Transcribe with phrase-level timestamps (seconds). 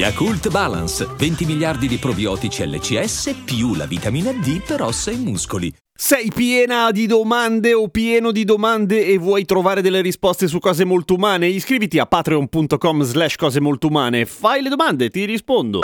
[0.00, 5.70] Yakult Balance, 20 miliardi di probiotici LCS più la vitamina D per ossa e muscoli.
[5.94, 10.86] Sei piena di domande o pieno di domande e vuoi trovare delle risposte su cose
[10.86, 11.48] molto umane?
[11.48, 14.24] Iscriviti a patreon.com slash cose molto umane.
[14.24, 15.80] Fai le domande, ti rispondo.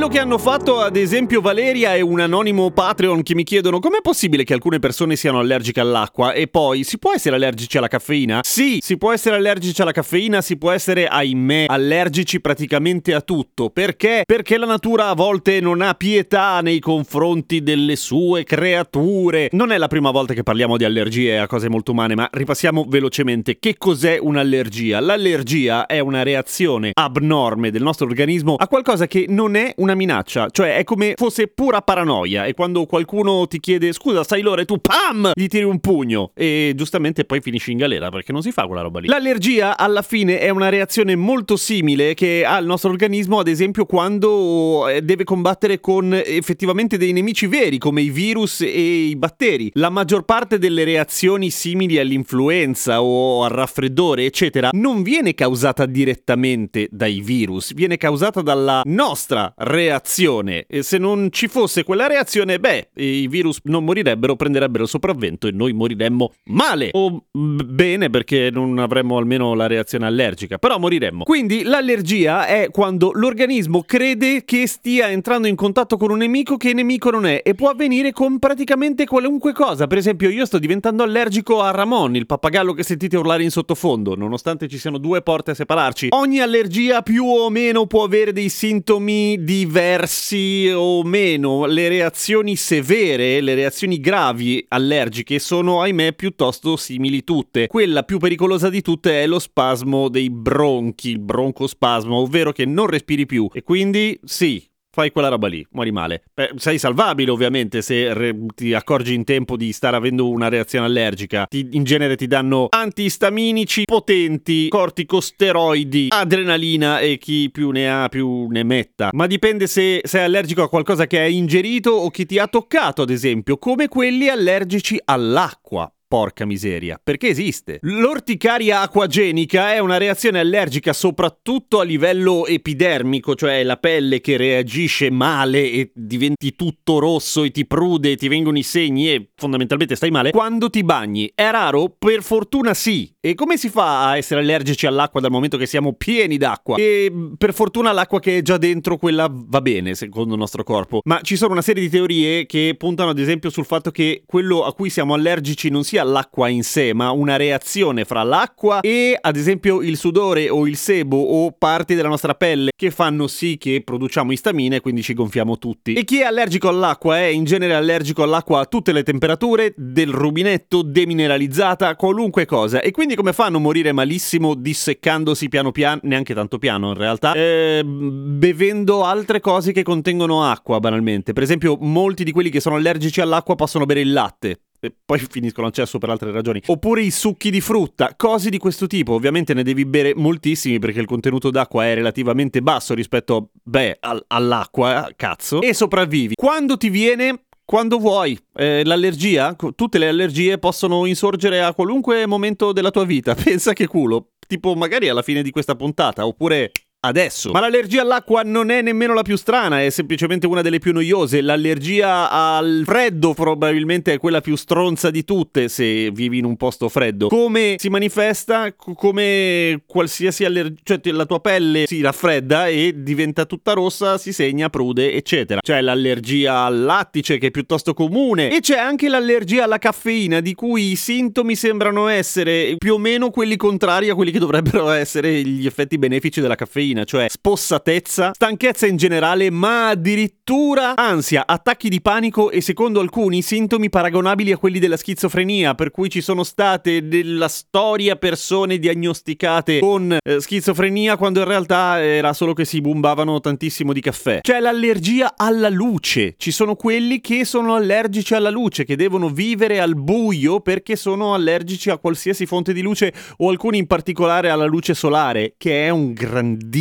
[0.00, 4.00] Quello che hanno fatto ad esempio Valeria e un anonimo Patreon che mi chiedono com'è
[4.00, 8.40] possibile che alcune persone siano allergiche all'acqua e poi si può essere allergici alla caffeina?
[8.42, 13.68] Sì, si può essere allergici alla caffeina, si può essere, ahimè, allergici praticamente a tutto.
[13.68, 14.22] Perché?
[14.24, 19.50] Perché la natura a volte non ha pietà nei confronti delle sue creature.
[19.52, 22.86] Non è la prima volta che parliamo di allergie a cose molto umane, ma ripassiamo
[22.88, 23.58] velocemente.
[23.58, 24.98] Che cos'è un'allergia?
[24.98, 29.94] L'allergia è una reazione abnorme del nostro organismo a qualcosa che non è è una
[29.94, 34.62] minaccia, cioè è come fosse pura paranoia e quando qualcuno ti chiede scusa sai l'ora
[34.62, 38.42] e tu PAM gli tiri un pugno e giustamente poi finisci in galera perché non
[38.42, 39.08] si fa quella roba lì.
[39.08, 43.84] L'allergia alla fine è una reazione molto simile che ha il nostro organismo ad esempio
[43.84, 49.70] quando eh, deve combattere con effettivamente dei nemici veri come i virus e i batteri.
[49.74, 56.88] La maggior parte delle reazioni simili all'influenza o al raffreddore eccetera non viene causata direttamente
[56.90, 59.78] dai virus, viene causata dalla nostra reazione.
[59.88, 65.46] E se non ci fosse quella reazione, beh, i virus non morirebbero, prenderebbero il sopravvento
[65.46, 66.90] e noi moriremmo male.
[66.92, 71.24] O bene, perché non avremmo almeno la reazione allergica, però moriremmo.
[71.24, 76.72] Quindi l'allergia è quando l'organismo crede che stia entrando in contatto con un nemico che
[76.72, 79.86] nemico non è e può avvenire con praticamente qualunque cosa.
[79.86, 84.14] Per esempio, io sto diventando allergico a Ramon, il pappagallo che sentite urlare in sottofondo,
[84.14, 86.08] nonostante ci siano due porte a separarci.
[86.10, 91.64] Ogni allergia più o meno può avere dei sintomi diversi o meno.
[91.66, 97.68] Le reazioni severe, le reazioni gravi allergiche sono ahimè piuttosto simili tutte.
[97.68, 102.88] Quella più pericolosa di tutte è lo spasmo dei bronchi, il broncospasmo, ovvero che non
[102.88, 103.48] respiri più.
[103.52, 106.24] E quindi sì, fai quella roba lì, muori male.
[106.34, 110.86] Beh, sei salvabile ovviamente se re- ti accorgi in tempo di stare avendo una reazione
[110.86, 111.46] allergica.
[111.48, 118.48] Ti, in genere ti danno antistaminici potenti, corticosteroidi, adrenalina e chi più ne ha più
[118.48, 119.10] ne metta.
[119.12, 123.02] Ma dipende se sei allergico a qualcosa che hai ingerito o che ti ha toccato,
[123.02, 125.90] ad esempio, come quelli allergici all'acqua.
[126.10, 127.78] Porca miseria, perché esiste?
[127.82, 135.08] L'orticaria acquagenica è una reazione allergica soprattutto a livello epidermico, cioè la pelle che reagisce
[135.08, 139.94] male e diventi tutto rosso e ti prude e ti vengono i segni e fondamentalmente
[139.94, 141.30] stai male quando ti bagni.
[141.32, 141.94] È raro?
[141.96, 143.14] Per fortuna sì.
[143.22, 146.76] E come si fa a essere allergici all'acqua dal momento che siamo pieni d'acqua?
[146.76, 151.02] E per fortuna l'acqua che è già dentro quella va bene secondo il nostro corpo.
[151.04, 154.64] Ma ci sono una serie di teorie che puntano ad esempio sul fatto che quello
[154.64, 159.18] a cui siamo allergici non sia l'acqua in sé, ma una reazione fra l'acqua e
[159.20, 163.58] ad esempio il sudore o il sebo o parti della nostra pelle che fanno sì
[163.58, 165.92] che produciamo istamina e quindi ci gonfiamo tutti.
[165.92, 170.10] E chi è allergico all'acqua è in genere allergico all'acqua a tutte le temperature, del
[170.10, 172.80] rubinetto, demineralizzata, qualunque cosa.
[172.80, 177.32] E quindi come fanno a morire malissimo disseccandosi piano piano, neanche tanto piano in realtà,
[177.34, 181.32] eh, bevendo altre cose che contengono acqua banalmente.
[181.32, 185.18] Per esempio molti di quelli che sono allergici all'acqua possono bere il latte e poi
[185.30, 186.62] finiscono a cesso per altre ragioni.
[186.66, 189.12] Oppure i succhi di frutta, cose di questo tipo.
[189.12, 194.24] Ovviamente ne devi bere moltissimi perché il contenuto d'acqua è relativamente basso rispetto, beh, al-
[194.26, 195.60] all'acqua, cazzo.
[195.60, 196.34] E sopravvivi.
[196.34, 198.36] Quando ti viene, quando vuoi.
[198.56, 203.36] Eh, l'allergia, tutte le allergie possono insorgere a qualunque momento della tua vita.
[203.40, 204.30] Pensa che culo.
[204.44, 207.50] Tipo magari alla fine di questa puntata, oppure adesso.
[207.50, 211.40] Ma l'allergia all'acqua non è nemmeno la più strana, è semplicemente una delle più noiose.
[211.40, 216.88] L'allergia al freddo probabilmente è quella più stronza di tutte se vivi in un posto
[216.88, 217.28] freddo.
[217.28, 218.74] Come si manifesta?
[218.74, 224.68] Come qualsiasi allergia, cioè la tua pelle si raffredda e diventa tutta rossa, si segna,
[224.68, 225.60] prude, eccetera.
[225.60, 230.54] C'è l'allergia al lattice che è piuttosto comune e c'è anche l'allergia alla caffeina di
[230.54, 235.42] cui i sintomi sembrano essere più o meno quelli contrari a quelli che dovrebbero essere
[235.42, 241.88] gli effetti benefici della caffeina caffeina, cioè spossatezza, stanchezza in generale, ma addirittura ansia, attacchi
[241.88, 246.42] di panico e secondo alcuni sintomi paragonabili a quelli della schizofrenia, per cui ci sono
[246.42, 252.80] state nella storia persone diagnosticate con eh, schizofrenia quando in realtà era solo che si
[252.80, 254.40] bombavano tantissimo di caffè.
[254.40, 259.80] C'è l'allergia alla luce, ci sono quelli che sono allergici alla luce, che devono vivere
[259.80, 264.64] al buio perché sono allergici a qualsiasi fonte di luce o alcuni in particolare alla
[264.64, 266.79] luce solare, che è un grandissimo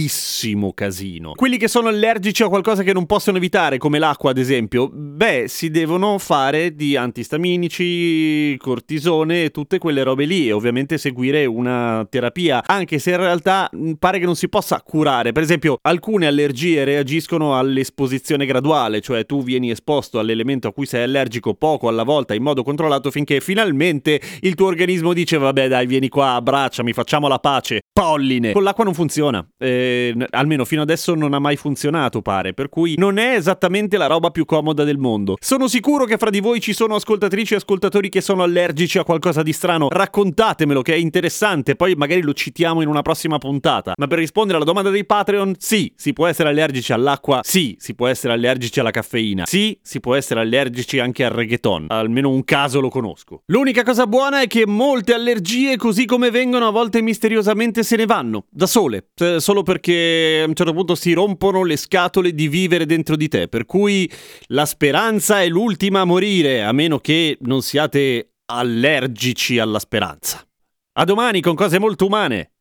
[0.73, 1.33] casino.
[1.35, 5.45] Quelli che sono allergici a qualcosa che non possono evitare, come l'acqua ad esempio, beh,
[5.47, 12.05] si devono fare di antistaminici, cortisone e tutte quelle robe lì e ovviamente seguire una
[12.09, 15.31] terapia, anche se in realtà pare che non si possa curare.
[15.31, 21.03] Per esempio, alcune allergie reagiscono all'esposizione graduale, cioè tu vieni esposto all'elemento a cui sei
[21.03, 25.85] allergico poco alla volta in modo controllato finché finalmente il tuo organismo dice vabbè dai
[25.85, 27.81] vieni qua, abbracciami, facciamo la pace.
[27.91, 28.53] Polline.
[28.53, 29.45] Con l'acqua non funziona.
[29.57, 29.88] Eh,
[30.31, 32.53] almeno fino adesso non ha mai funzionato, pare.
[32.53, 35.37] Per cui non è esattamente la roba più comoda del mondo.
[35.39, 39.03] Sono sicuro che fra di voi ci sono ascoltatrici e ascoltatori che sono allergici a
[39.03, 39.87] qualcosa di strano.
[39.89, 41.75] Raccontatemelo, che è interessante.
[41.75, 43.93] Poi magari lo citiamo in una prossima puntata.
[43.97, 47.39] Ma per rispondere alla domanda dei Patreon, sì, si può essere allergici all'acqua.
[47.43, 49.45] Sì, si può essere allergici alla caffeina.
[49.45, 51.85] Sì, si può essere allergici anche al reggaeton.
[51.89, 53.43] Almeno un caso lo conosco.
[53.47, 58.05] L'unica cosa buona è che molte allergie, così come vengono, a volte misteriosamente se ne
[58.05, 62.85] vanno da sole, solo perché a un certo punto si rompono le scatole di vivere
[62.85, 64.09] dentro di te, per cui
[64.47, 70.45] la speranza è l'ultima a morire, a meno che non siate allergici alla speranza.
[70.93, 72.51] A domani con cose molto umane.